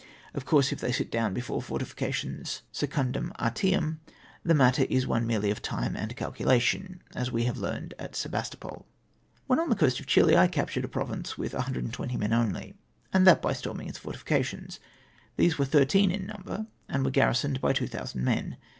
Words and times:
Of 0.33 0.45
course, 0.45 0.71
if 0.71 0.79
they 0.81 0.91
sit 0.91 1.11
down 1.11 1.31
before 1.31 1.61
fortifications 1.61 2.63
secundum 2.71 3.31
artem, 3.37 3.99
the 4.43 4.55
matter 4.55 4.87
is 4.89 5.05
one 5.05 5.27
merely 5.27 5.51
of 5.51 5.61
time 5.61 5.95
and 5.95 6.15
calculation, 6.15 7.03
as 7.13 7.29
Ave 7.29 7.43
have 7.43 7.59
learned 7.59 7.93
at 7.99 8.15
Sebastopol. 8.15 8.87
Wlien 9.47 9.59
on 9.59 9.69
the 9.69 9.75
coast 9.75 9.99
of 9.99 10.07
Chih 10.07 10.35
I 10.35 10.47
captured 10.47 10.85
a 10.85 10.87
province 10.87 11.37
with 11.37 11.53
120 11.53 12.17
men 12.17 12.33
only, 12.33 12.73
and 13.13 13.27
that 13.27 13.43
by 13.43 13.53
storming 13.53 13.87
its 13.89 13.99
fortifica 13.99 14.43
tions. 14.43 14.79
These 15.37 15.59
were 15.59 15.65
thirteen 15.65 16.09
in 16.09 16.25
number, 16.25 16.65
and 16.89 17.05
were 17.05 17.11
gar 17.11 17.29
risoned 17.29 17.61
by 17.61 17.71
2000 17.71 18.23
men. 18.23 18.57